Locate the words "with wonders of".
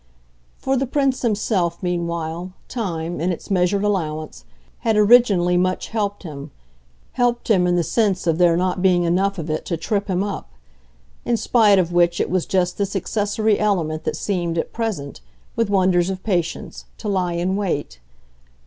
15.55-16.23